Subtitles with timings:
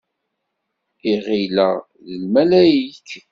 [1.11, 1.75] I ɣileɣ
[2.07, 3.09] d lmalayek.